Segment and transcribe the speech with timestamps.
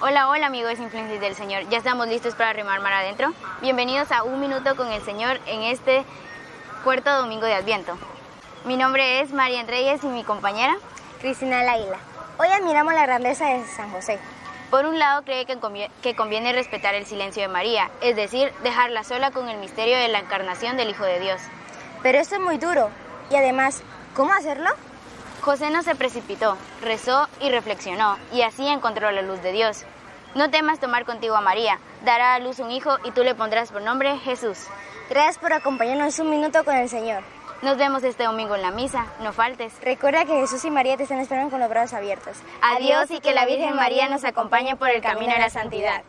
[0.00, 1.68] Hola, hola amigos influencers del Señor.
[1.70, 3.32] ¿Ya estamos listos para remar mar adentro?
[3.60, 6.04] Bienvenidos a Un Minuto con el Señor en este
[6.84, 7.98] cuarto domingo de Adviento.
[8.64, 10.76] Mi nombre es María Reyes y mi compañera
[11.20, 11.98] Cristina Laila.
[12.38, 14.20] Hoy admiramos la grandeza de San José.
[14.70, 18.52] Por un lado cree que conviene, que conviene respetar el silencio de María, es decir,
[18.62, 21.40] dejarla sola con el misterio de la encarnación del Hijo de Dios.
[22.04, 22.90] Pero esto es muy duro.
[23.32, 23.82] Y además,
[24.14, 24.70] ¿cómo hacerlo?
[25.40, 29.84] José no se precipitó, rezó y reflexionó, y así encontró la luz de Dios.
[30.34, 33.70] No temas tomar contigo a María, dará a luz un hijo y tú le pondrás
[33.70, 34.58] por nombre Jesús.
[35.08, 37.22] Gracias por acompañarnos un minuto con el Señor.
[37.62, 39.72] Nos vemos este domingo en la misa, no faltes.
[39.82, 42.36] Recuerda que Jesús y María te están esperando con los brazos abiertos.
[42.62, 46.02] Adiós y que la Virgen María nos acompañe por el camino a la santidad.